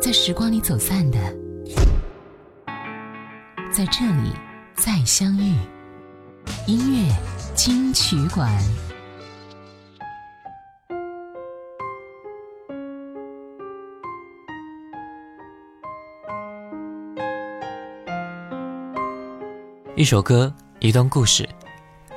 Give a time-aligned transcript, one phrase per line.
[0.00, 1.18] 在时光里走散的，
[3.70, 4.32] 在这里
[4.74, 5.54] 再相遇。
[6.66, 7.14] 音乐
[7.54, 8.50] 金曲馆。
[19.94, 21.46] 一首歌，一段故事，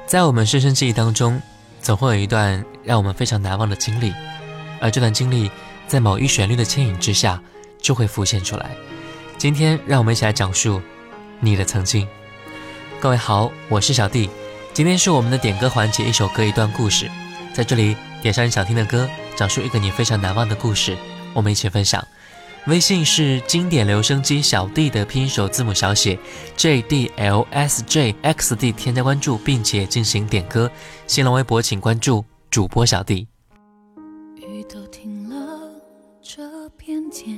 [0.05, 1.41] 在我们深深记忆当中，
[1.81, 4.13] 总会有一段让我们非常难忘的经历，
[4.79, 5.51] 而这段经历
[5.85, 7.43] 在某一旋律的牵引之下，
[7.83, 8.71] 就会浮现出来。
[9.37, 10.81] 今天，让我们一起来讲述
[11.39, 12.07] 你的曾经。
[12.99, 14.29] 各位好，我是小弟，
[14.73, 17.11] 今天是我们的点歌环节，一首歌，一段故事，
[17.53, 20.97] 在这里点上你想听的歌，讲述一个你非常难忘的故事，
[21.33, 22.03] 我们一起分享。
[22.67, 26.17] 微信是经典留声机小弟的拼音首字母小写
[26.55, 30.71] J D L S J X D，添加关注并且进行点歌。
[31.05, 33.27] 新浪微博请关注主播小弟。
[34.37, 35.35] 雨都停了，
[36.21, 37.37] 这片天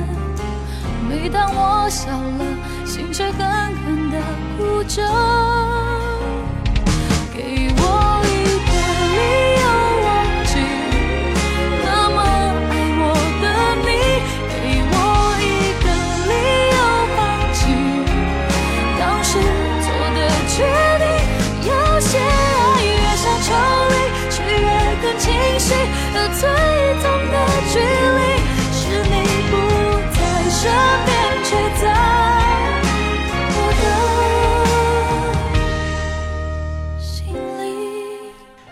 [1.11, 3.45] 每当我笑了，心却狠
[3.83, 4.17] 狠地
[4.57, 5.03] 哭着。
[7.33, 7.69] 给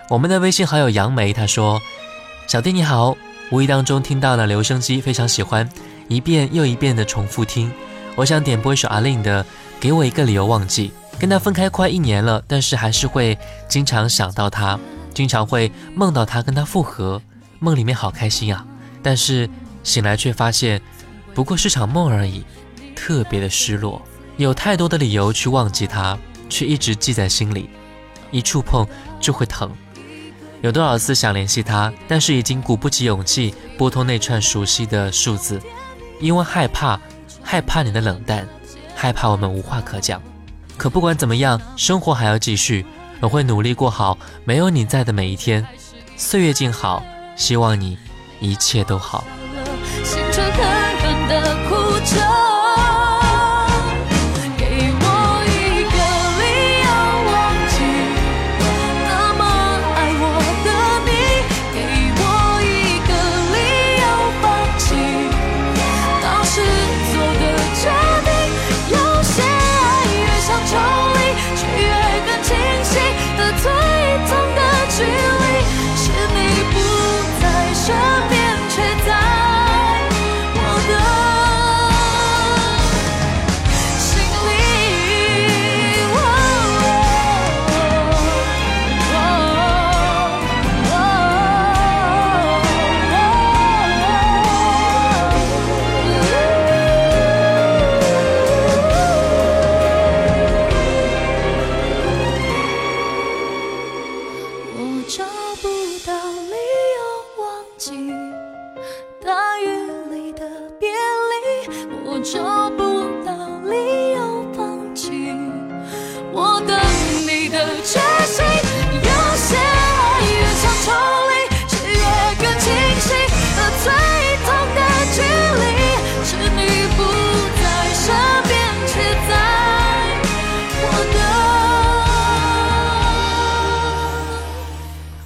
[0.09, 1.80] 我们的微信好友杨梅她说
[2.50, 3.16] ：“小弟你好，
[3.52, 5.70] 无意当中听到了留声机，非常喜欢，
[6.08, 7.72] 一遍又一遍的重复听。
[8.16, 9.44] 我想点播一首阿令的
[9.80, 10.92] 《给我一个理由忘记》。
[11.19, 13.38] 跟他分开快一年了，但是还是会
[13.68, 14.80] 经常想到他，
[15.14, 17.22] 经常会梦到他跟他复合，
[17.59, 18.66] 梦里面好开心啊！
[19.03, 19.48] 但是
[19.84, 20.81] 醒来却发现
[21.36, 22.44] 不过是场梦而已，
[22.96, 24.02] 特别的失落。
[24.38, 26.18] 有太多的理由去忘记他，
[26.50, 27.69] 却一直记在心里，
[28.31, 28.88] 一触碰
[29.19, 29.72] 就会疼。”
[30.62, 35.62] 有多少次想联系他，但是已经鼓不起勇气拨通那串熟悉的数字，
[36.20, 37.00] 因为害怕，
[37.42, 38.47] 害怕你的冷淡，
[38.96, 40.22] 害怕我们无话可讲。
[40.78, 42.86] 可不管怎么样，生活还要继续，
[43.22, 45.66] 我会努力过好没有你在的每一天。
[46.18, 47.02] 岁月静好，
[47.38, 47.98] 希望你
[48.42, 49.24] 一切都好。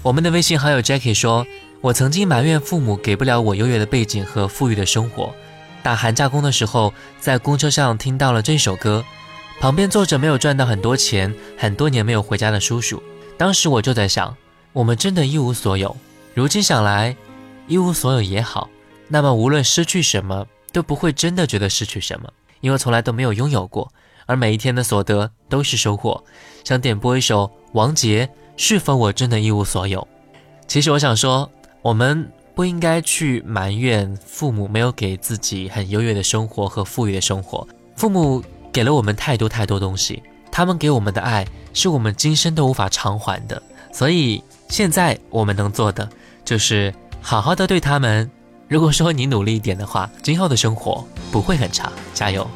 [0.03, 1.47] 我们的微信好友 Jackie 说
[1.79, 5.33] ：“我曾经埋怨父母给不了我优越的背景和富裕的生活。
[5.81, 9.01] 打寒假工的时候，在公车上听到了这首歌，
[9.61, 13.01] 旁边坐着没有赚到很多钱、很多年没有回家的叔叔。
[13.37, 14.35] 当时我就在想，
[14.73, 15.95] 我们真的一无所有。
[16.33, 17.15] 如今想来，
[17.69, 18.69] 一无所有也好。
[19.07, 22.29] 那么无论失去什么，都不会真的觉得失去什么，
[22.59, 23.89] 因为从来都没有拥有过。
[24.25, 26.25] 而每一天的所得都是收获。
[26.65, 30.07] 想点播一首王杰。”是否我真的一无所有？
[30.67, 31.49] 其实我想说，
[31.81, 37.67] 我们不应该去埋怨父母没有给自己很优越的生活和富裕的生活。
[37.95, 40.21] 父母给了我们太多太多东西，
[40.51, 43.61] 他们给我们的爱是我们今生都无法偿还的。
[43.91, 46.07] 所以现在我们能做的
[46.45, 48.29] 就是好好的对他们。
[48.67, 51.91] 如果说你努力一点的话，今后的生活不会很差。
[52.13, 52.47] 加油！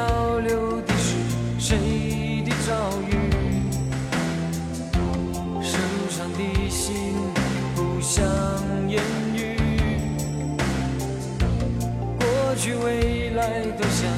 [0.00, 1.14] 交流的是
[1.58, 2.72] 谁的遭
[3.10, 3.12] 遇？
[5.62, 5.76] 受
[6.08, 7.12] 伤的心
[7.74, 8.24] 不想
[8.88, 9.02] 言
[9.34, 9.58] 语，
[12.18, 12.24] 过
[12.56, 14.10] 去未来都像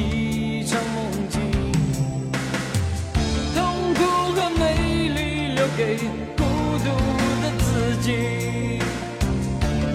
[0.00, 1.38] 一场梦境，
[3.54, 4.00] 痛苦
[4.32, 5.18] 和美丽
[5.54, 5.98] 留给
[6.38, 6.42] 孤
[6.82, 6.86] 独
[7.42, 7.66] 的自
[8.00, 8.06] 己。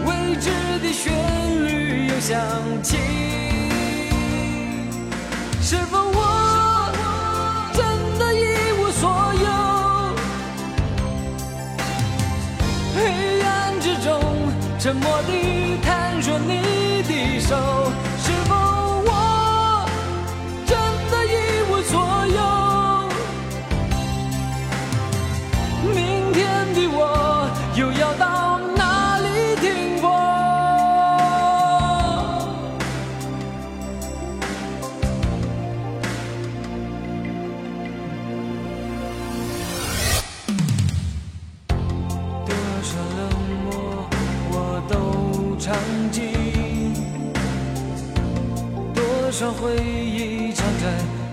[0.06, 0.46] 未知
[0.84, 1.12] 的旋
[1.66, 2.40] 律又响
[2.84, 3.53] 起。
[5.66, 6.92] 是否我
[7.74, 7.82] 真
[8.20, 8.44] 的一
[8.78, 9.10] 无所
[9.42, 9.48] 有？
[12.94, 14.12] 黑暗之中
[14.78, 17.56] 沉默地探索你的手。
[49.42, 50.84] 回忆藏在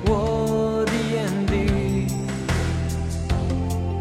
[0.06, 1.52] 我的眼底，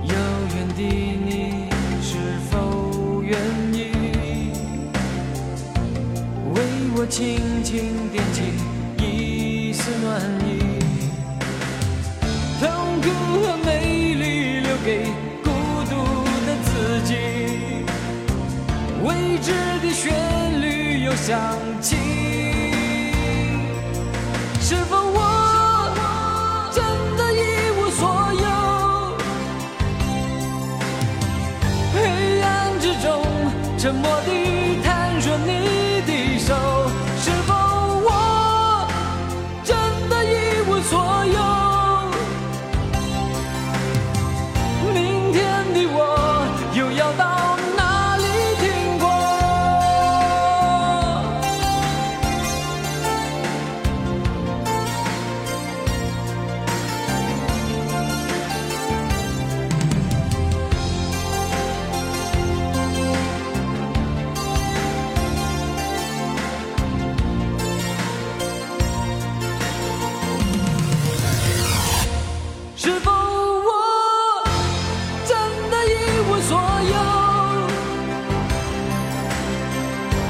[0.07, 0.13] 遥
[0.55, 0.81] 远的
[1.25, 1.69] 你
[2.01, 2.17] 是
[2.49, 3.37] 否愿
[3.73, 3.91] 意
[6.53, 6.57] 为
[6.95, 8.41] 我轻轻点起
[9.03, 10.49] 一丝暖意？
[12.59, 12.67] 痛
[13.01, 13.07] 苦
[13.43, 15.05] 和美丽留给
[15.43, 15.49] 孤
[15.89, 15.93] 独
[16.47, 16.69] 的自
[17.05, 17.13] 己，
[19.03, 19.51] 未知
[19.85, 21.37] 的旋律又响
[21.81, 22.18] 起。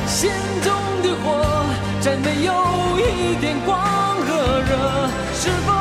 [0.10, 0.28] 心
[0.64, 0.74] 中
[1.04, 1.66] 的火
[2.02, 2.54] 再没有
[2.98, 5.79] 一点光和热是否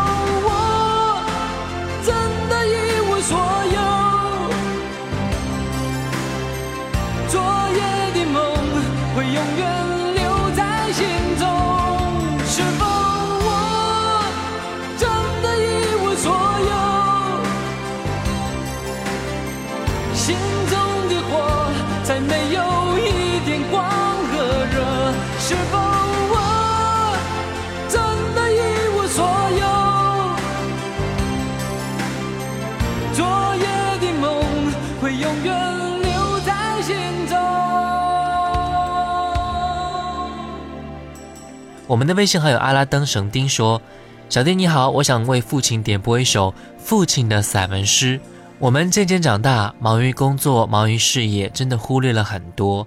[41.88, 43.80] 我们的微信好友阿拉登神丁说
[44.28, 48.20] ：“小丁你好，我想为父亲点播一首父亲的散文诗。
[48.58, 52.86] 我们渐渐长大，忙于工作，忙于事业，真的忽略了很多。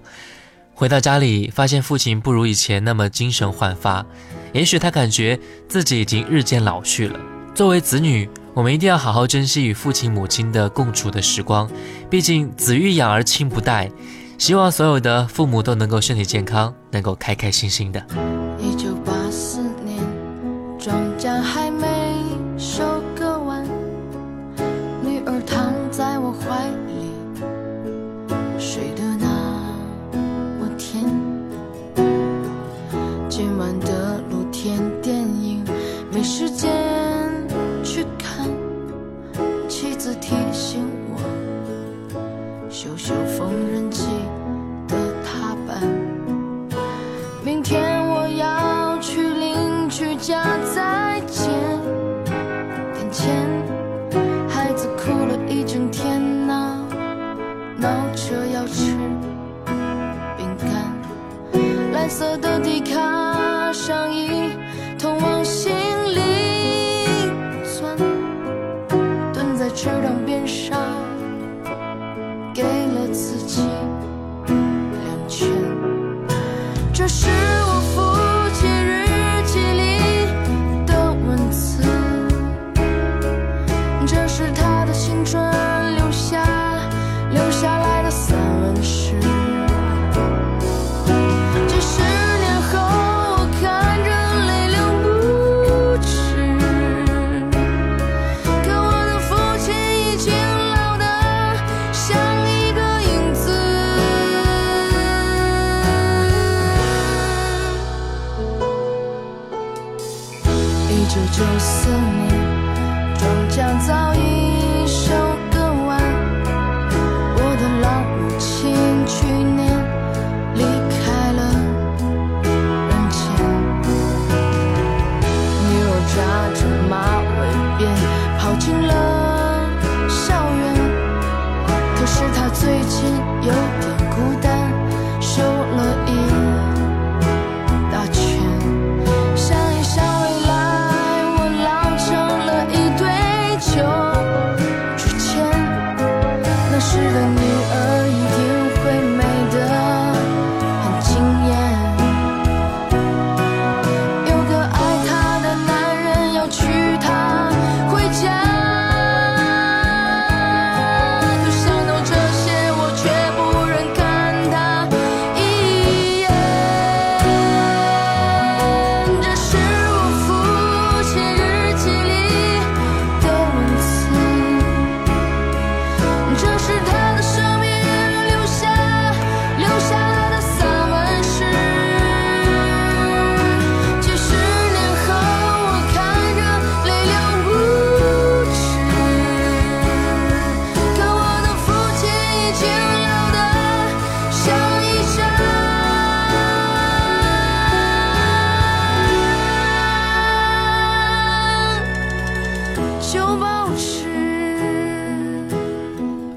[0.72, 4.06] 回到家里，发现父亲不如以前那么精神焕发，
[4.52, 5.36] 也许他感觉
[5.68, 7.18] 自己已经日渐老去了。
[7.56, 11.68] 作为子女，我们一定要好好珍惜与父亲母亲的共处的时光，
[12.08, 13.90] 毕竟子欲养而亲不待。
[14.38, 18.00] 希望所有的父母都能够身体健康，能够开开心心的。”
[62.02, 62.08] 干。
[62.08, 64.50] 蓝色的迪卡上衣，
[64.98, 65.72] 通往心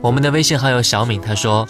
[0.06, 1.68] 我们的微信好友小敏，她说：“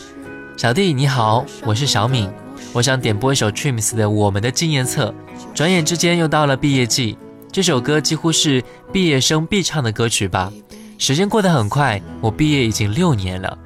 [0.60, 2.30] 小弟你好，我是小敏，
[2.74, 5.15] 我想点播一首 TRIMMS 的《我们的纪念册》。
[5.56, 7.18] 转眼之间又到了毕业季，
[7.50, 8.62] 这首歌几乎是
[8.92, 10.51] 毕业生必唱的歌曲吧。
[10.98, 13.58] 时间过得很快，我毕业已经六年了。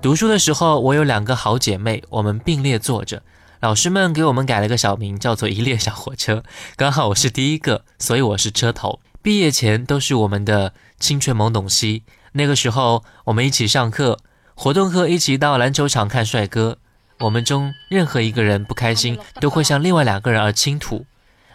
[0.00, 3.22] 读书的时候，我有两个好姐妹，我们并列坐着。
[3.60, 6.42] 老师们给我们改了个小名，叫做一列小火车。
[6.74, 8.98] 刚好我是第一个，所以我是车头。
[9.20, 12.04] 毕业前都是我们的青春懵懂期，
[12.36, 14.18] 那个时候我们一起上课，
[14.54, 16.76] 活动课一起到篮球场看帅哥。
[17.20, 21.06] 我们中任何一个人不开心，都会向另外两个人而倾吐。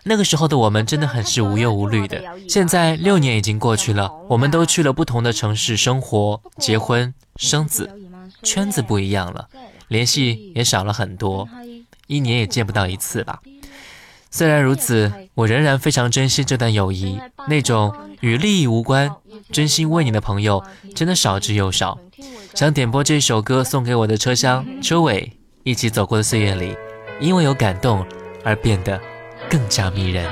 [0.05, 2.19] 那个时候的我们真的很是无忧无虑的。
[2.50, 7.88] 现在六年已经过去了， 我们都去了不同的城市生活、结婚、生子，
[8.41, 9.50] 圈子不一样了，
[9.88, 11.47] 联系也少了很多，
[12.07, 13.39] 一年也见不到一次吧。
[14.31, 19.13] 虽然如此，我仍然非常珍惜这段友谊，那种与利益无关、
[19.51, 20.63] 真心为你的朋友，
[20.96, 22.00] 真的少之又少。
[22.53, 26.75] 想点播这首歌送给我的车厢车尾，一起走过的岁月里，
[27.20, 28.05] 因为有感动
[28.43, 29.00] 而变得
[29.50, 30.25] 更加迷人。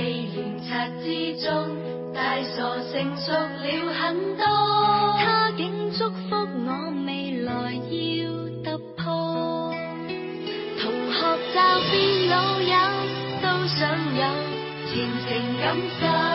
[0.00, 1.76] 既然察之中，
[2.14, 2.56] 大傻
[2.90, 4.46] 成熟了很多。
[5.18, 8.32] 他竟祝福我未来要
[8.64, 9.74] 突破。
[10.80, 11.20] 同学
[11.52, 12.72] 就变老友，
[13.42, 13.78] 都想
[14.16, 14.22] 有
[14.88, 14.90] 前
[15.28, 15.28] 程
[15.60, 16.29] 感受。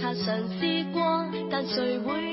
[0.00, 2.27] 曾尝试过但谁会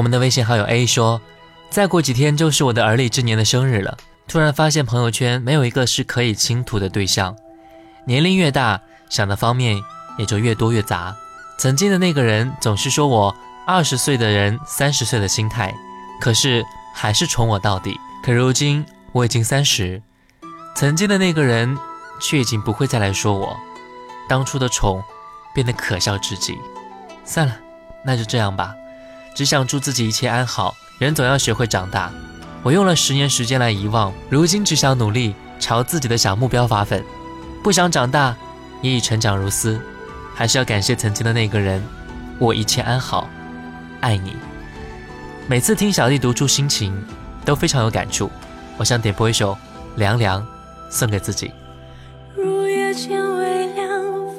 [0.00, 1.20] 我们的微信好友 A 说，
[1.68, 3.98] 再过几天就是我的而立之年的生日了。
[4.26, 7.36] 突然发现朋友圈没有一个是可以倾吐的对象，
[8.06, 9.78] 年龄越大，想的方面
[10.16, 11.14] 也就越多越杂。
[11.58, 13.36] 曾经的那个人总是说我
[13.66, 15.70] 二十岁的人三十岁的心态，
[16.18, 17.94] 可是还是宠我到底。
[18.24, 18.82] 可如今
[19.12, 20.00] 我已经三十，
[20.74, 21.76] 曾经的那个人
[22.18, 23.54] 却已经不会再来说我，
[24.26, 25.04] 当初的宠
[25.54, 26.58] 变得可笑至极。
[27.26, 27.54] 算了，
[28.02, 28.74] 那就这样吧。
[29.34, 30.76] 只想祝自己一切安好。
[30.98, 32.10] 人总要学会长大。
[32.62, 37.02] 我用了十年时间来遗忘，如今只想努力朝自己的小目标发奋。
[37.64, 38.36] 不想长大，
[38.82, 39.80] 也已成长如斯。
[40.34, 41.82] 还是要感谢曾经的那个人。
[42.38, 43.28] 我一切安好，
[44.00, 44.36] 爱你。
[45.46, 47.04] 每次听小弟读出心情，
[47.44, 48.30] 都非常有感触。
[48.76, 49.52] 我想点播一首
[49.96, 50.42] 《凉凉》，
[50.90, 51.50] 送给自己。
[52.36, 53.88] 入夜渐微凉，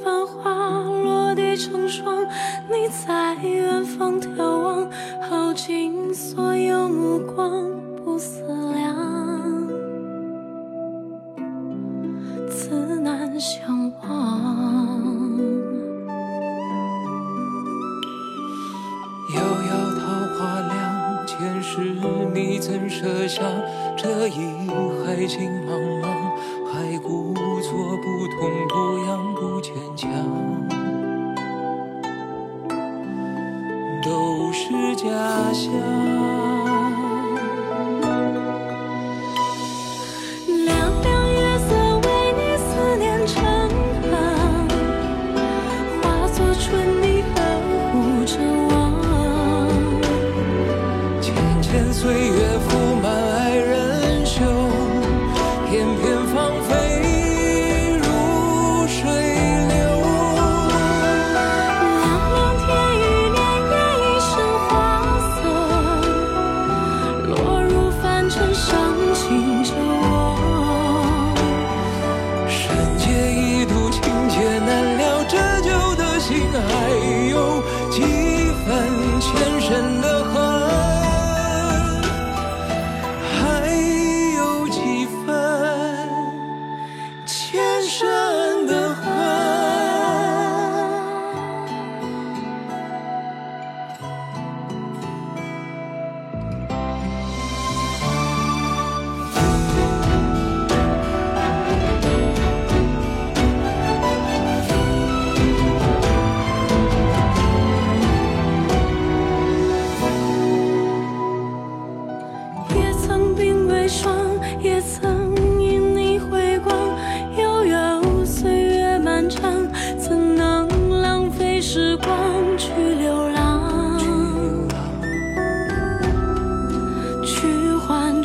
[0.03, 2.25] 繁花落地成霜。
[2.69, 4.40] 你在远方眺
[25.31, 25.90] 清梦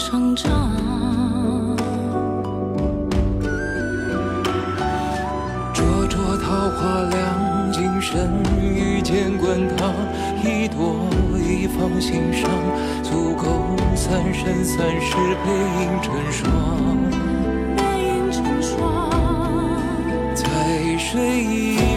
[0.09, 0.49] 成长。
[5.75, 9.93] 灼灼桃花凉，今生遇见滚烫，
[10.45, 12.49] 一朵一放心上，
[13.03, 15.51] 足够三生三世背
[15.83, 16.53] 影成双。
[17.77, 19.11] 背影成双，
[20.37, 21.96] 在水一。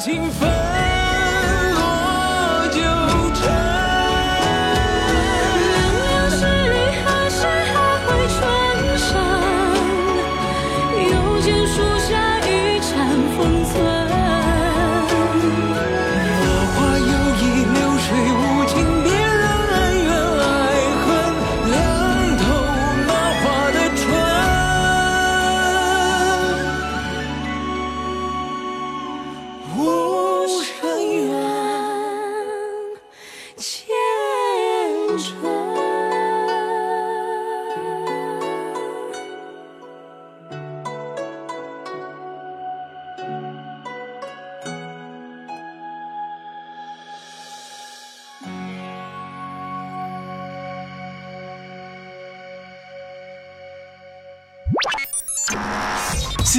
[0.00, 0.30] 情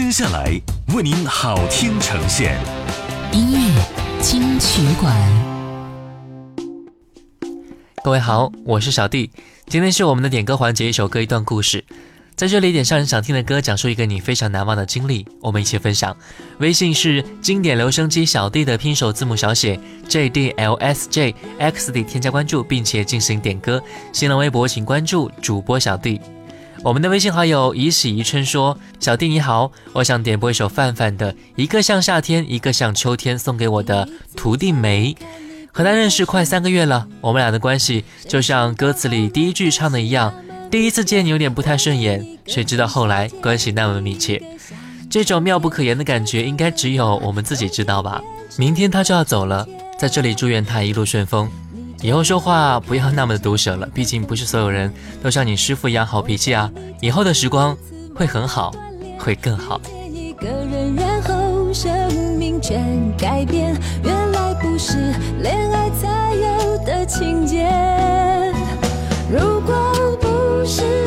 [0.04, 0.60] 接下来
[0.96, 2.60] 为您好听呈现，
[3.32, 5.16] 音乐金曲馆。
[8.04, 9.30] 各位好，我是小弟。
[9.68, 11.86] 今天是我们的点歌环节，一首歌一段故事。
[12.36, 16.18] 在这里点上你想听的歌，讲述一个你非常难忘的经历，我们一起分享。
[16.58, 23.80] 微信是经典留声机小弟的拼手字母小写 J D L S J X D，添加关注并且进行点歌。
[24.12, 26.20] 新浪微博请关注主播小弟。
[26.84, 35.16] 我们的微信好友宜喜宜春说：“小弟你好，我想点播一首范范的《一个像夏天，一个像秋天》，送给我的徒弟梅。
[35.72, 40.34] 和他认识快三个月了，我们俩的关系就像歌词里第一句唱的一样，
[40.72, 44.42] 第一次见你有点不太顺眼，谁知道后来关系那么密切。
[45.08, 48.20] 这种妙不可言的感觉，应该只有我们自己知道吧。
[48.58, 49.68] 明天他就要走了，
[50.00, 51.48] 在这里祝愿他一路顺风。
[52.02, 56.70] 以后说话不要那么的毒舌了， 毕竟不是所有人都像你师傅一样好脾气啊。
[57.00, 57.78] 以后的时光
[58.16, 58.74] 会很好，
[59.20, 59.80] 会更好。
[60.12, 61.92] 一个人，然后生
[62.38, 62.84] 命全
[63.18, 63.80] 改变。
[64.04, 67.70] 原来不是恋爱才有的情节。
[69.32, 71.01] 如果不是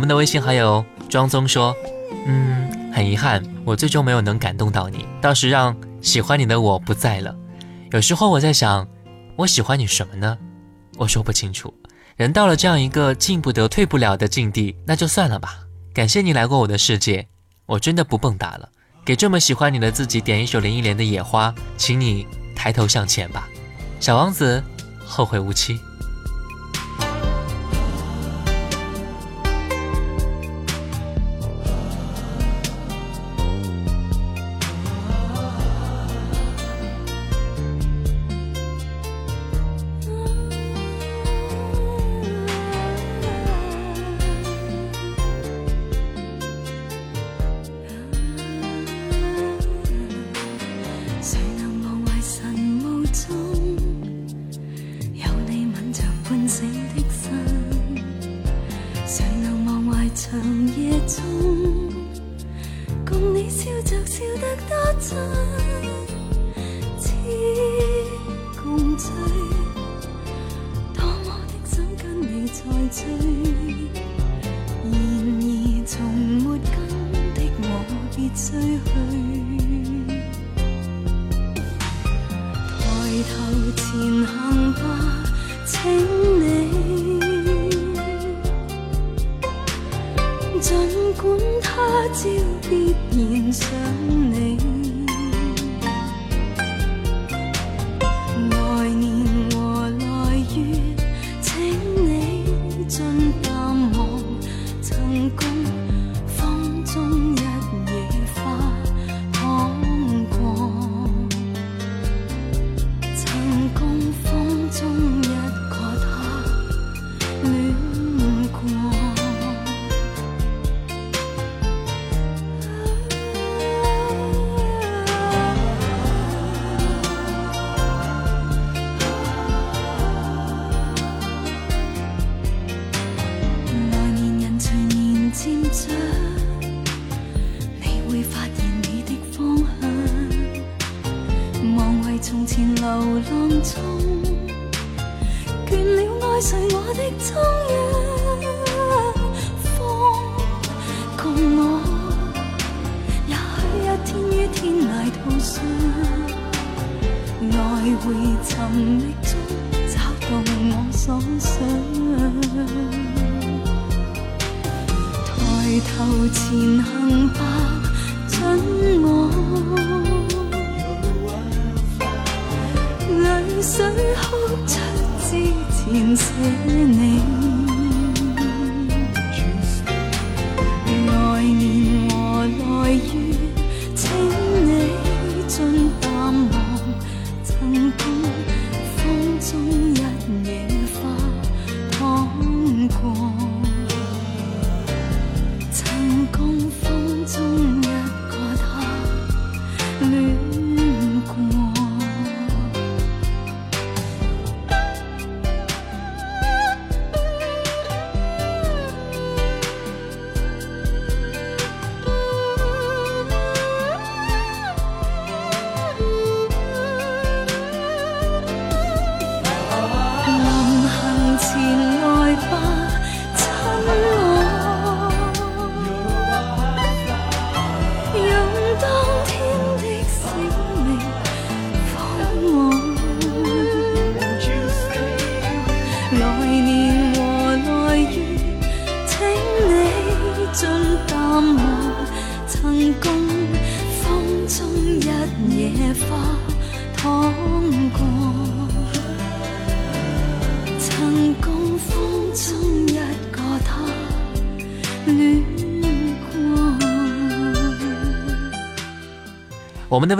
[0.00, 1.76] 我们的微信好友庄宗说
[2.24, 7.36] ：“嗯，很遗憾，我最终没有能感动到你，倒是让喜欢你的我不在了。
[7.92, 8.88] 有时候我在想，
[9.36, 10.38] 我喜欢你什么呢？
[10.96, 11.74] 我说不清楚。
[12.16, 15.58] 人到了这样一个进不得、退不了的境地，那就算了吧。
[15.92, 17.28] 感谢你来过我的世界，
[17.66, 18.70] 我真的不蹦跶了。
[19.04, 23.46] 给这么喜欢你的自己点一首林忆莲的《野花》，请你抬头向前吧，
[24.00, 24.64] 小王子，
[25.04, 25.78] 后会无期。”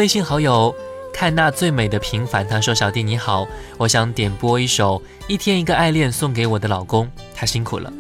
[0.00, 0.74] 微信好友
[1.12, 7.92] 看那最美的平凡，他说：“小弟你好，我想点播一首《一天一个爱恋》送给我的老公，他辛苦了。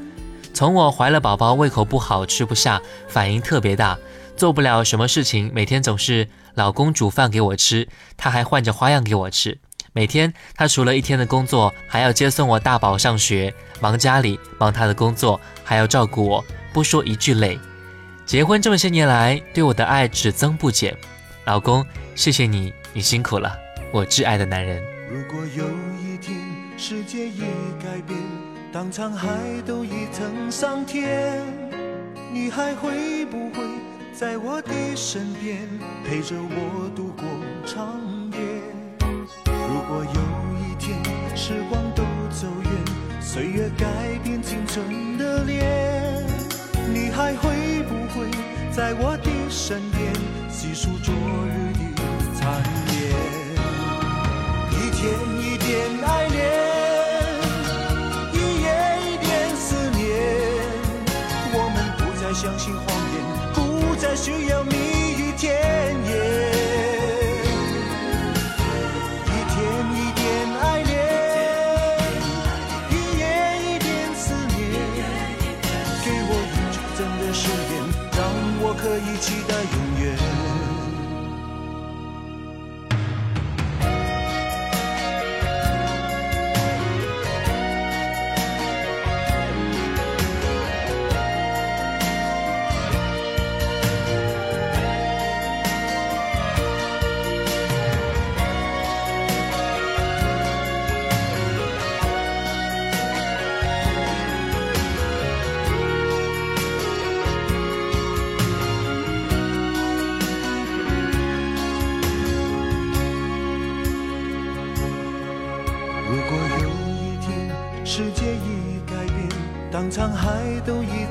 [0.54, 3.98] 从我怀了宝宝，胃口不好，吃不下，反应特别大，
[4.34, 7.86] 做不了什么事情，每天总是老公煮饭给我吃，
[8.16, 9.58] 他还换着花样给我吃。
[9.92, 17.60] 每天他除了一天的工作，还要接送我大宝上学，忙家里，忙他的工作，还要照顾我，不说一句累。
[18.24, 20.96] 结婚这么些年来，对我的爱只增不减。”
[21.50, 21.84] 老公，
[22.14, 23.58] 谢谢你，你辛苦了，
[23.90, 24.80] 我挚爱的男人。
[25.10, 25.64] 如果有
[25.98, 26.38] 一天
[26.76, 27.40] 世界已
[27.82, 28.16] 改变，
[28.72, 29.26] 当沧海
[29.66, 31.42] 都已腾上天，
[32.32, 33.64] 你还会不会
[34.14, 35.68] 在我的身边
[36.06, 37.24] 陪着我度过
[37.66, 38.38] 长夜？
[39.44, 40.20] 如果有
[40.62, 40.96] 一天
[41.36, 43.84] 时光都走远，岁月改
[44.22, 46.24] 变青春的脸，
[46.94, 48.30] 你还会不会
[48.70, 49.99] 在我的身边
[79.62, 79.89] 以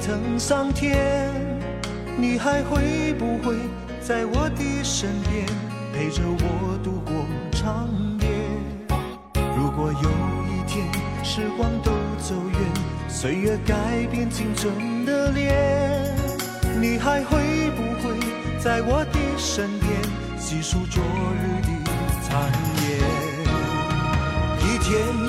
[0.10, 1.30] 等上天，
[2.18, 3.58] 你还会不会
[4.02, 5.46] 在我的身边
[5.94, 7.14] 陪着我度过
[7.52, 7.88] 长
[8.20, 8.28] 夜？
[9.56, 10.10] 如果有
[10.50, 10.84] 一天
[11.24, 12.60] 时光都走远，
[13.08, 13.76] 岁月改
[14.10, 15.54] 变青春的脸，
[16.82, 18.18] 你还会不会
[18.60, 19.92] 在我的身边
[20.40, 21.70] 细数昨日的
[22.24, 22.98] 残夜？
[24.66, 25.29] 一天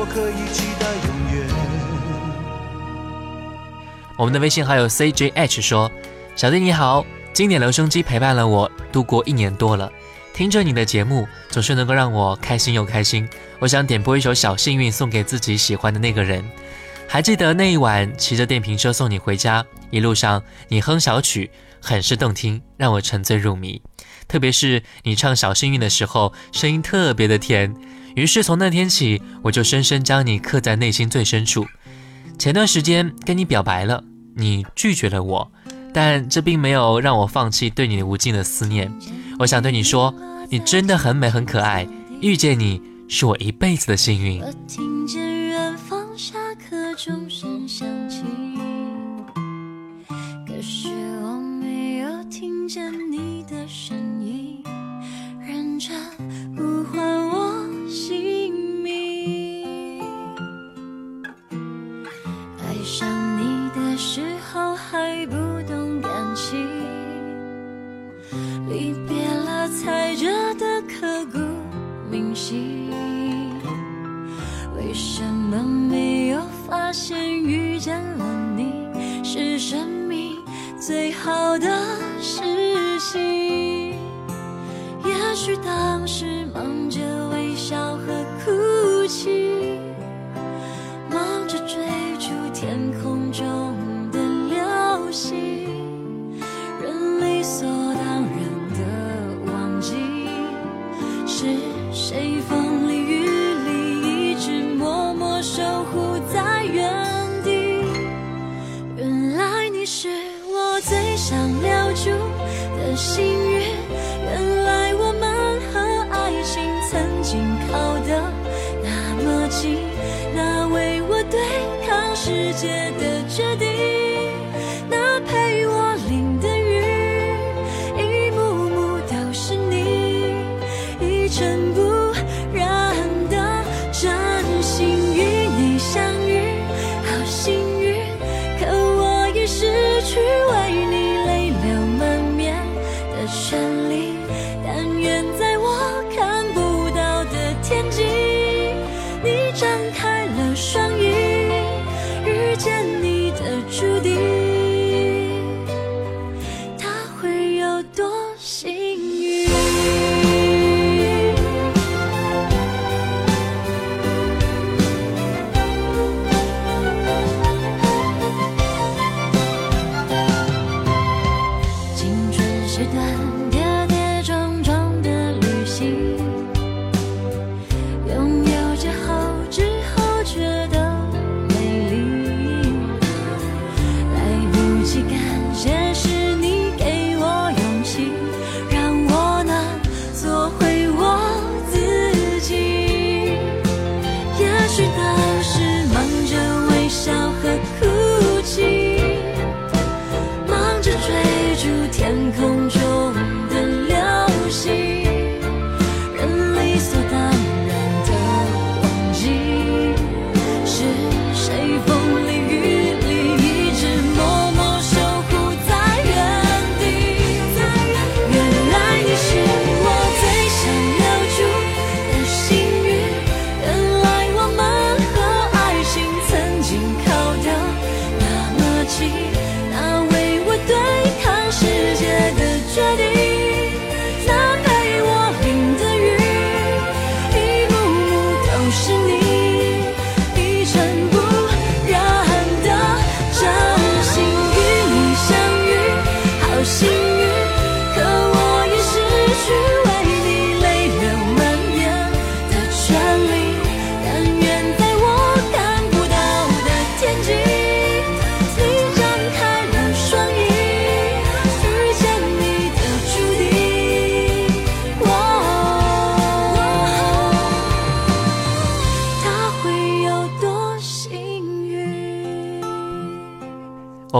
[0.00, 1.46] 我可以期待永远。
[4.16, 5.92] 我们的微信好友 CJH 说
[6.34, 9.92] ：“小弟你好，经典留声机陪伴了我度过一年多了，
[10.32, 13.28] 听着你的节目总是能够让我开心又开心。
[13.58, 16.42] 我想点播一首《小幸运》送给自己喜欢的那个人。
[17.06, 23.82] 还记得那一晚骑着电瓶车送你回家，一路上你哼小曲，很是动听，让我沉醉入迷。
[24.26, 27.76] 特别是你唱《小幸运》的时候，声音特别的甜。
[28.14, 31.66] 于是从那天起，我就深深将你刻在内心最深处。
[32.38, 35.52] 前段时间跟你表白了。”你拒绝了我，
[35.92, 38.90] 但这并没有让我放弃对你无尽的思念。
[39.40, 40.14] 我想对你说，
[40.48, 41.86] 你真的很美很可爱，
[42.22, 44.40] 遇见你是我一辈子的幸运。
[44.40, 48.22] 我听见远方下课钟声响起，
[50.46, 50.88] 可是
[51.22, 54.62] 我没有听见你的声音，
[55.44, 55.92] 认真
[64.02, 65.36] 时候还不
[65.68, 66.66] 懂感情，
[68.66, 71.38] 离别了才觉得刻骨
[72.10, 72.88] 铭心。
[74.74, 78.24] 为什么没有发现遇见了
[78.56, 78.72] 你
[79.22, 80.34] 是生命
[80.80, 81.68] 最好的
[82.22, 82.40] 事
[82.98, 83.20] 情？
[85.04, 87.00] 也许当时忙着
[87.34, 88.06] 微笑和
[88.42, 89.78] 哭泣，
[91.10, 91.76] 忙着追
[92.18, 93.76] 逐天空中
[95.10, 95.66] 的流星，
[96.80, 98.09] 人理所当然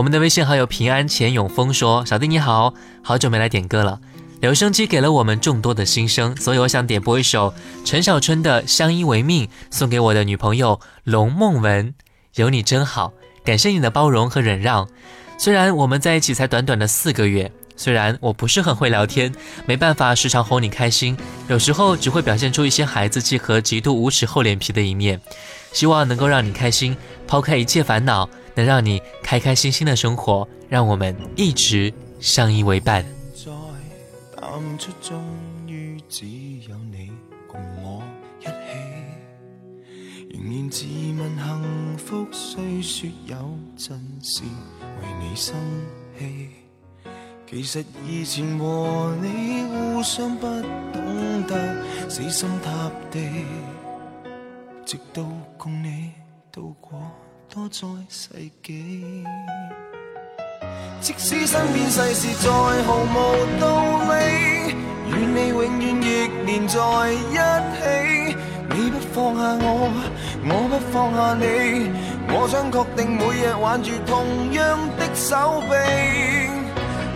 [0.01, 2.73] 我们的微信好友平安钱永峰说：“小弟你好，
[3.03, 3.99] 好久没来点歌了。
[4.39, 7.53] 留声机给了我们众多的心声，所以我想点播一首
[7.85, 11.93] 陈小春的《相依为命》，送给我的女朋友龙梦文。
[12.33, 13.13] 有你真好，
[13.45, 14.87] 感谢你的包容和忍让。
[15.37, 19.31] 虽然我们在一起才短短的四个月，虽然我不是很会聊天，
[19.67, 21.15] 没办法时常哄你开心，
[21.47, 25.21] 有时候只会表现出一些孩子气和极度无耻厚脸皮的一面。
[25.71, 26.97] 希望能够让你开心，
[27.27, 28.27] 抛开一切烦恼，
[28.61, 33.03] 能让你开开心心的生活，让我们一直相依为伴。
[33.33, 33.51] 在
[34.39, 35.19] 淡出，終
[35.67, 36.27] 於只
[36.69, 37.11] 有你
[37.47, 38.03] 共我
[38.39, 38.51] 一起。
[40.29, 43.35] 仍然自問幸福，雖說有
[43.75, 45.55] 陣時為你生
[46.19, 46.49] 氣。
[47.49, 50.45] 其實以前和你互相不
[50.93, 53.19] 懂得死心塌地，
[54.85, 55.25] 直到
[55.57, 56.11] 共你
[56.51, 56.99] 渡過
[57.53, 58.29] 多災世
[58.63, 59.25] 紀。
[61.01, 63.65] 即使身邊世事再毫無道
[64.07, 64.73] 理，
[65.11, 66.07] 与你永遠亦
[66.45, 66.79] 連在
[67.11, 67.35] 一
[67.75, 68.37] 起。
[68.69, 69.91] 你不放下我，
[70.45, 71.43] 我不放下你，
[72.29, 74.23] 我想確定每日挽住同
[74.53, 75.73] 樣的手臂，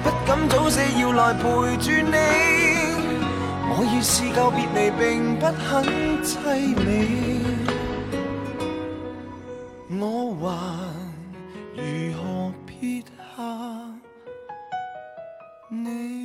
[0.04, 1.44] 不敢早死要來陪
[1.78, 2.18] 住你。
[3.72, 5.64] 我已試夠別離並不很
[6.24, 6.86] 凄美，
[10.00, 10.93] 我还
[11.76, 13.96] 如何撇下
[15.70, 16.24] 你？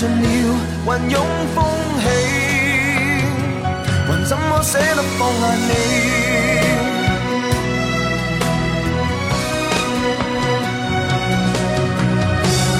[0.00, 1.14] 尽了云涌
[1.54, 1.62] 风
[2.00, 2.04] 起。
[4.08, 5.70] 还怎么舍得放下你？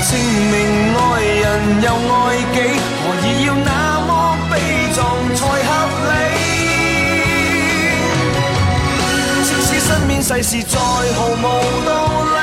[0.08, 0.10] 证
[0.50, 0.54] 明
[0.96, 1.44] 爱人
[1.82, 2.16] 又爱
[2.54, 2.56] 己，
[3.02, 3.68] 何以要那
[4.08, 4.10] 么
[4.50, 4.52] 悲
[4.94, 4.98] 壮
[5.36, 5.70] 才合
[6.08, 6.16] 理？
[9.44, 11.44] 即使身边世事再毫无
[11.84, 11.90] 道
[12.32, 12.38] 理，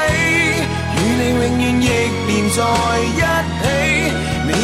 [0.94, 1.84] 与你永远亦
[2.28, 2.62] 连在
[3.02, 3.57] 一起。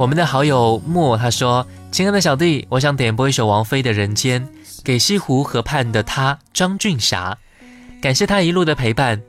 [0.00, 4.42] 我们的好友莫他说：“亲爱的小弟，我想点播一首王菲的《人间》，
[4.82, 7.36] 给西湖河畔的他张俊霞，
[8.00, 9.20] 感谢他一路的陪伴。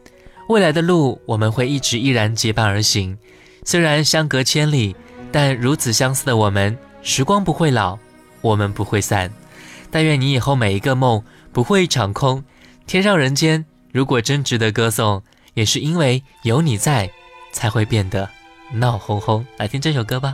[0.48, 3.18] 未来的路，我们会一直依然结伴而行。
[3.66, 4.96] 虽然相隔千里，
[5.30, 8.00] 但如此相似的我们，时光不会老，
[8.40, 9.30] 我们不会散。
[9.90, 12.42] 但愿你以后每一个梦不会一场空。
[12.88, 15.22] 天上人间，如果真值得歌颂，
[15.54, 17.12] 也是因为有你在，
[17.52, 18.30] 才会变得
[18.72, 19.46] 闹哄哄。
[19.58, 20.34] 来听这首歌吧。”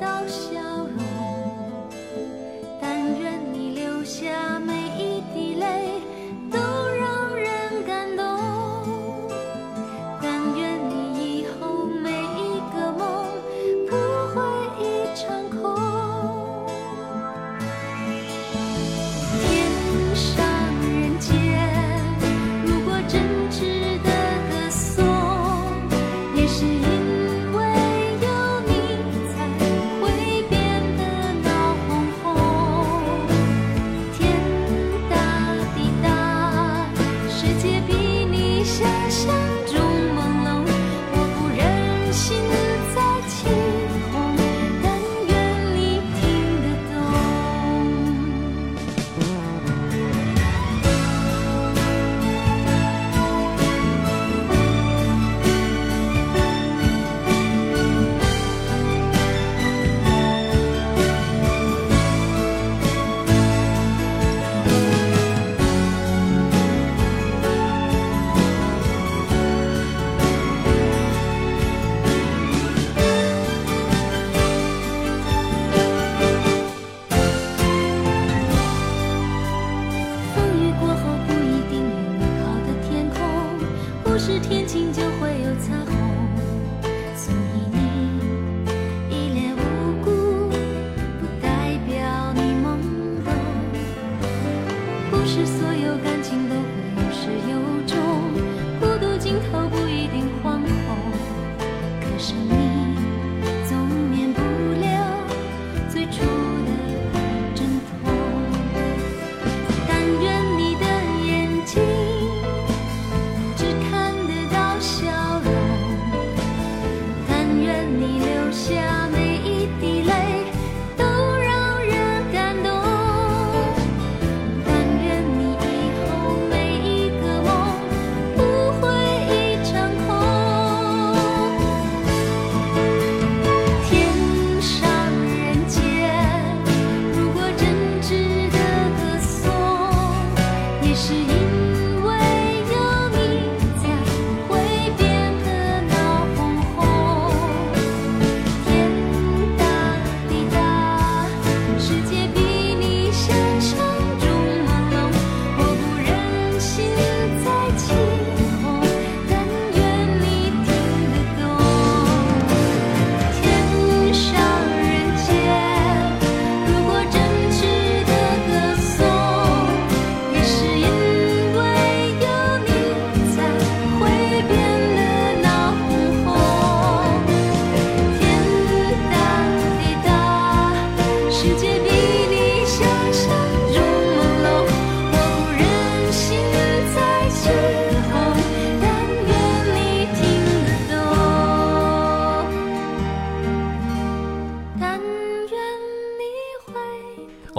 [0.00, 0.60] 到笑
[0.96, 1.04] 容，
[2.80, 4.57] 但愿你留下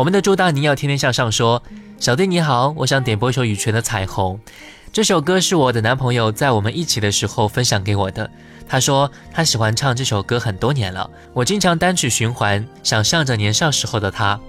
[0.10, 1.62] 们的朱大尼要天天向上说
[2.00, 4.36] ：“小弟你好，我想点播一首羽泉的《彩虹》。
[4.92, 8.28] 这首歌是我的男朋友在我们一起的时候分享给我的。
[8.68, 14.40] 他说他喜欢唱这首歌很多年了，我经常单曲循环，想象着年少时候的他。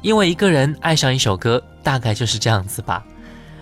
[0.00, 3.04] 因为一个人爱上一首歌，大概就是这样子吧。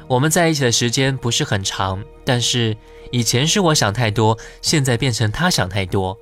[0.07, 2.77] 我们在一起的时间不是很长，但是
[3.11, 6.17] 以前是我想太多，现在变成他想太多。”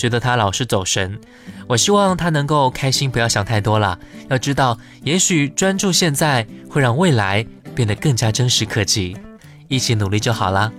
[0.00, 1.20] 觉得他老是走神，
[1.68, 3.98] 我希望他能够开心，不要想太多了。
[4.30, 7.44] 要知道，也许专注现在会让未来
[7.74, 9.14] 变得更加真实可及，
[9.68, 10.72] 一起努力就好了。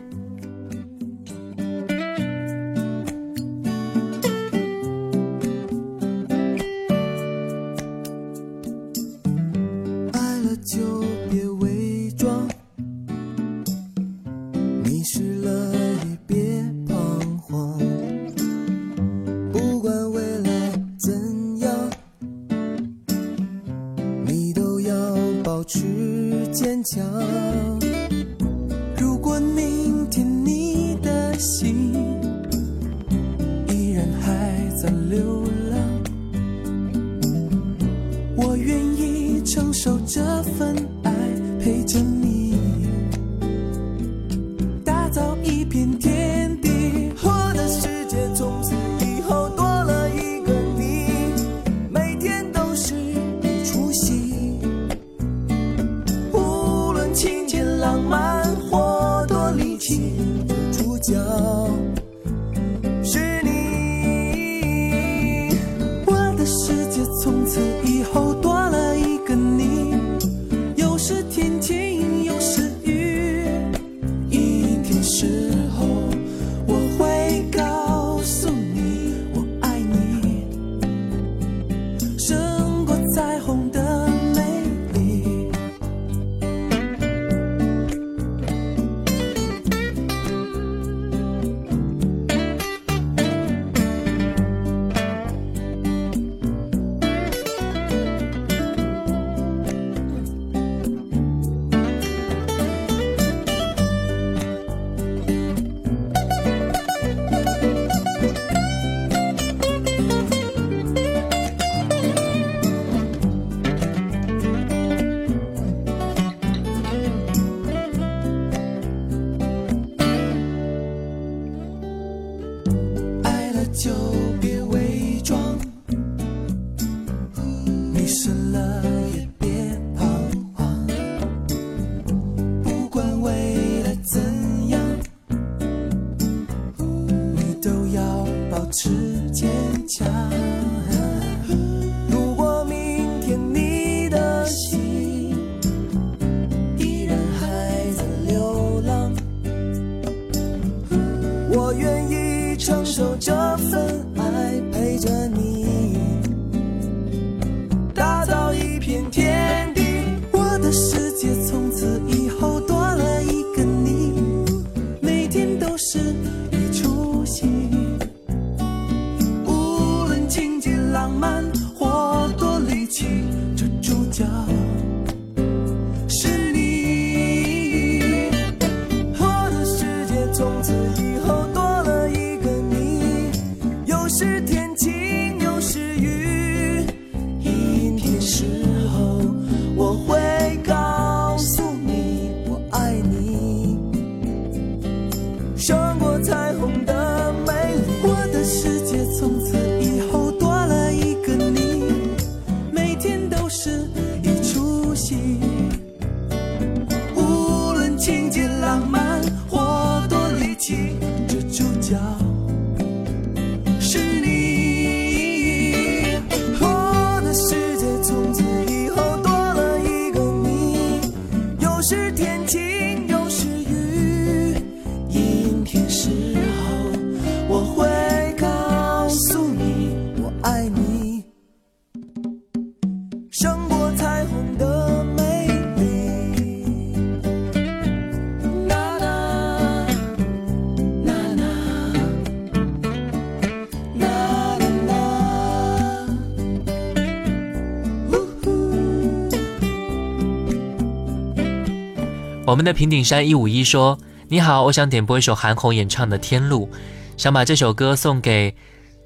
[252.51, 253.97] 我们的平顶山一五一说
[254.27, 256.69] ：“你好，我想点播一首韩红演唱的《天路》，
[257.15, 258.53] 想把这首歌送给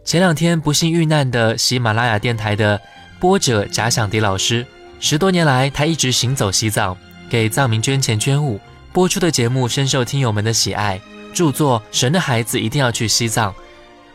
[0.03, 2.81] 前两天不幸遇难的喜马拉雅电台的
[3.19, 4.65] 播者贾想迪老师。
[4.99, 6.97] 十多年来，他一直行走西藏，
[7.29, 8.59] 给藏民捐钱捐物，
[8.91, 10.99] 播出的节目深受听友们的喜爱。
[11.31, 13.51] 著作《神的孩子一定要去西藏》，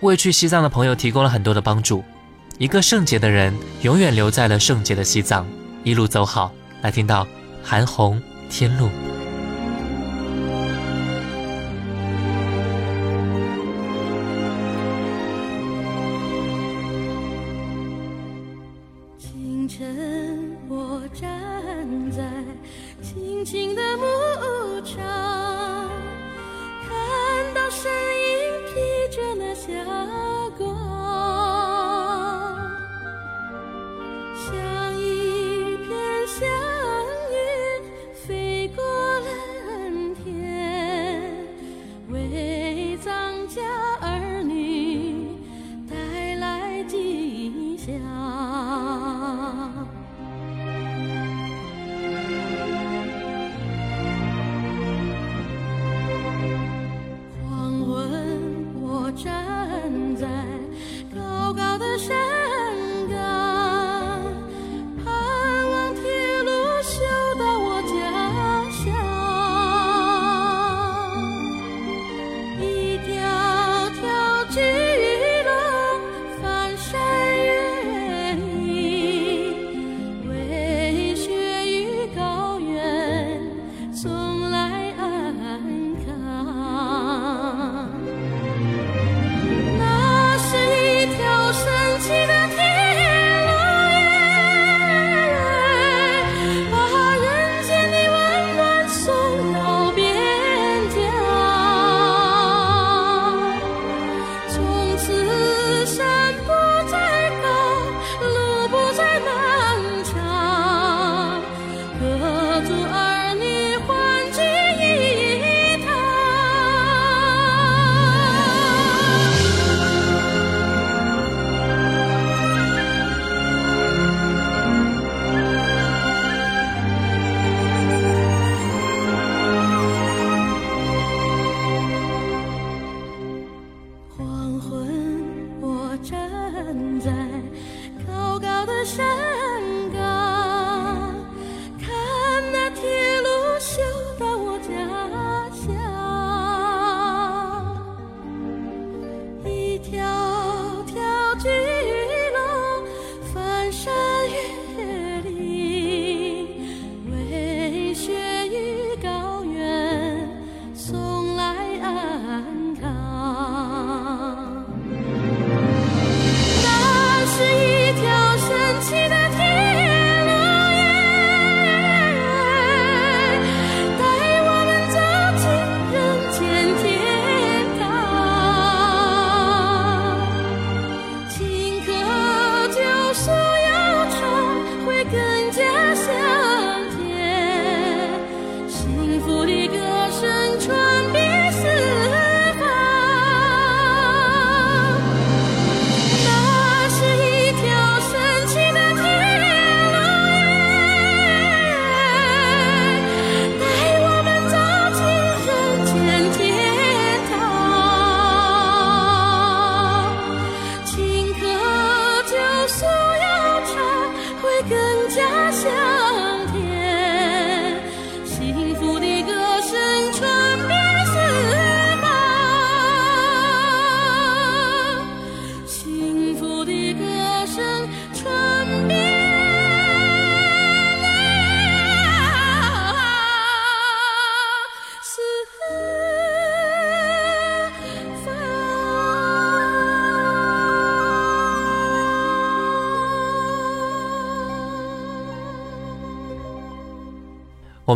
[0.00, 2.02] 为去西藏的朋友提供了很多的帮助。
[2.58, 5.46] 一个圣洁的人，永远留在了圣洁的西藏，
[5.84, 6.50] 一路走好。
[6.82, 7.24] 来听到
[7.62, 8.16] 韩红
[8.50, 8.86] 《天路》。
[19.16, 21.30] 清晨，我站
[22.10, 22.28] 在
[23.00, 23.82] 青青的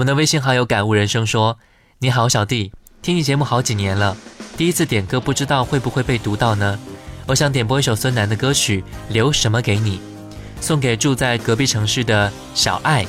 [0.05, 1.57] 们的微信好友感悟人生说
[2.01, 4.15] ：“你好，小弟，听你节目好几年了，
[4.55, 6.79] 第一次点歌，不知道会不会被读到呢？
[7.27, 9.97] 我想点播一首孙楠的歌曲《留什么给你》，
[10.61, 13.07] 送给住在隔壁城市的小爱。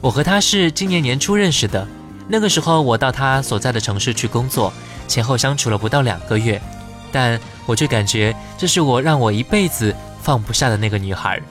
[0.00, 1.84] 我和他是今年年初认识的，
[2.28, 4.72] 那个时候我到他所在的城市去工作，
[5.08, 6.62] 前后相处了不到两个月，
[7.10, 9.92] 但我却感觉这是我让我一辈子
[10.22, 11.42] 放不下的那个女孩。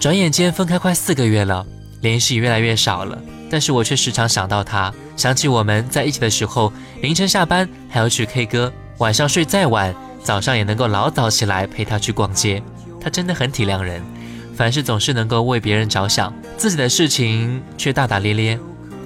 [0.00, 1.66] 转眼间分开快四个月了，
[2.04, 3.18] 联系越来越少了。”
[3.50, 12.62] 但是我却时常想到他，想起我们在一起的时候，凌晨下班还要去 K 歌，晚上睡再晚，早上也能够老早起来陪他去逛街。
[13.00, 14.02] 他真的很体谅人，
[14.56, 18.58] 凡事总是能够为别人着想，自己的事情却大大咧咧。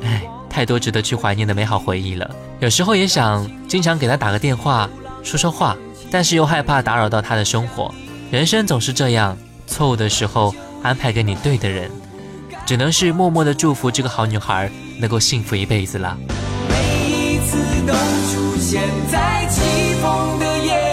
[0.02, 2.30] 唉，太多值得去怀念的美好回忆了。
[2.60, 4.88] 有时候也想经常给他打个电话，
[5.22, 5.76] 说说话，
[6.10, 7.92] 但是又害怕打扰到他的生活。
[8.30, 9.36] 人生总是这样，
[9.66, 11.90] 错误的时候安排给你对的人，
[12.68, 16.18] 只能是默默的祝福这个好女孩能够幸福一辈子了。
[16.68, 17.56] 每一次
[17.86, 19.62] 都出现在起
[20.02, 20.87] 风的夜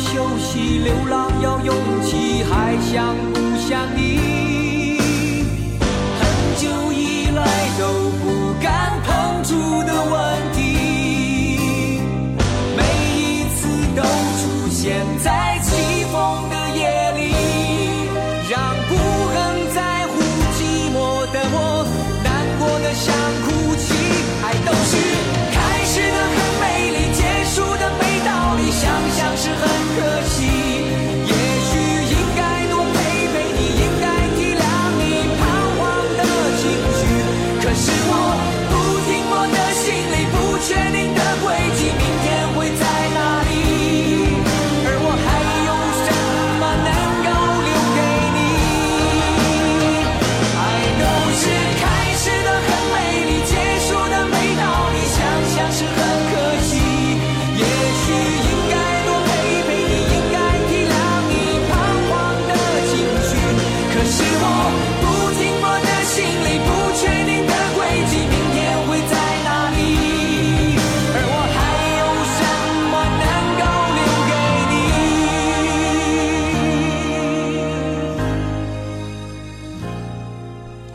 [0.00, 4.09] 休息，流浪要勇气，还想不想你？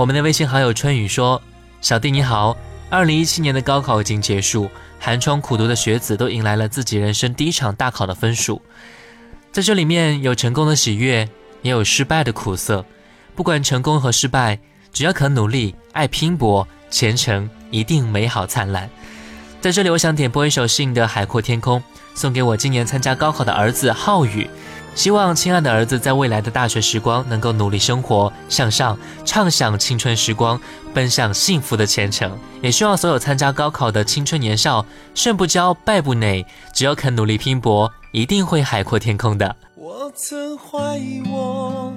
[0.05, 1.41] 我们的微信好友春雨说
[1.81, 2.55] ：“小弟你好，
[2.91, 8.61] 二零一七年的高考已经结束，寒窗苦读的学子都迎来了自己人生第一场大考的分数。
[9.51, 11.27] 在这里面有成功的喜悦，
[11.63, 12.85] 也有失败的苦涩。
[13.33, 14.59] 不管成功和失败，
[14.93, 18.87] 只要肯努力、爱拼搏，前程一定美好灿烂。”
[19.59, 21.79] 在这里，我想点播一首信的《海阔天空》，
[22.13, 24.47] 送给我今年参加高考的儿子浩宇。
[24.95, 30.59] 希望亲爱的儿子在未来的大学时光能够努力生活向上，畅享青春时光，
[30.93, 32.31] 奔向幸福的前程。
[32.61, 39.53] 也希望所有参加高考的青春年少，胜不骄，败不馁，只要肯努力拼搏，一定会海阔天空的。
[39.75, 41.93] 我曾怀疑我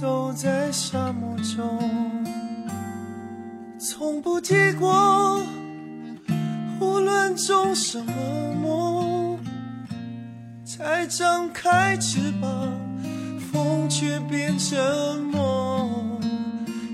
[0.00, 2.24] 走在沙漠中，
[3.78, 5.40] 从不结果，
[6.80, 8.12] 无论种什么
[8.62, 9.11] 梦，
[10.82, 12.50] 才张开翅膀，
[13.52, 16.20] 风却变成梦。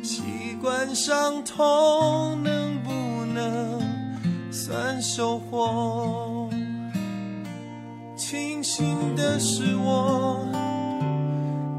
[0.02, 0.20] 习
[0.60, 2.90] 惯伤痛，能不
[3.32, 3.80] 能
[4.52, 6.50] 算收获？
[8.14, 10.46] 庆幸的是我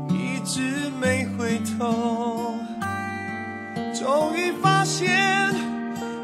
[0.09, 2.55] 一直没回头，
[3.93, 5.53] 终于发现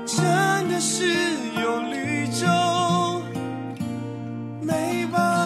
[0.07, 1.05] 真的是
[1.61, 3.21] 有绿洲，
[4.63, 5.44] 没把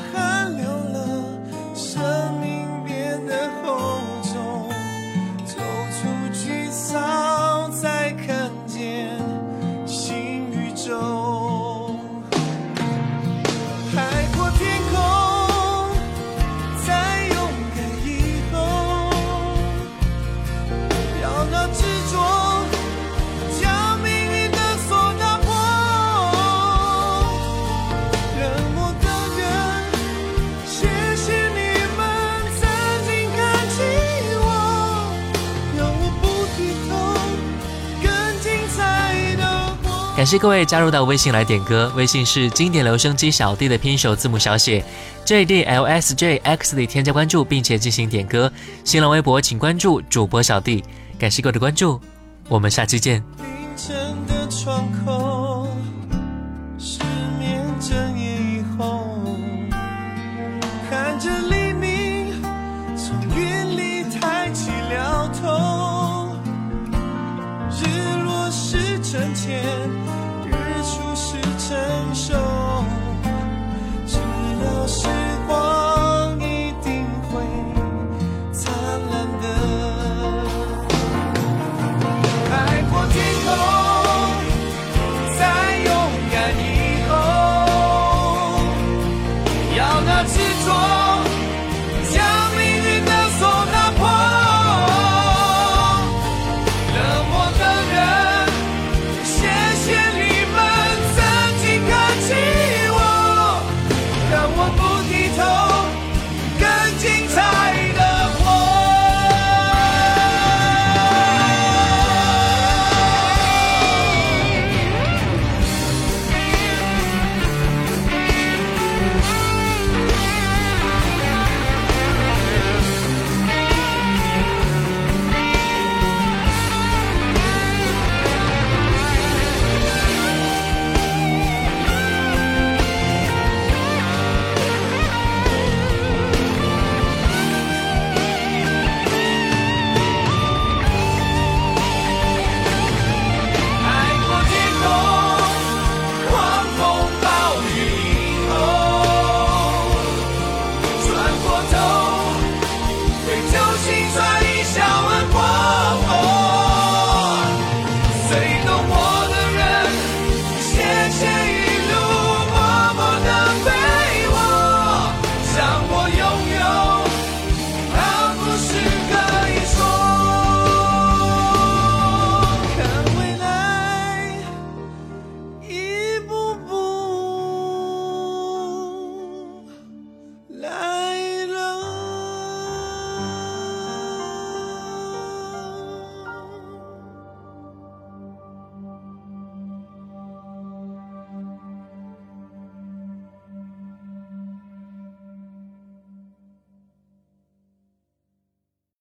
[40.19, 44.83] 感谢各位加入到微信来点歌，微信是经典留声机小弟的拼手字母小写
[45.23, 48.51] J D L S J X 里添加关注，并且进行点歌。
[48.83, 50.83] 新浪微博请关注主播小弟，
[51.17, 52.01] 感谢各位的关注，
[52.49, 53.23] 我们下期见。
[53.37, 53.95] 凌晨
[54.27, 55.18] 的窗口，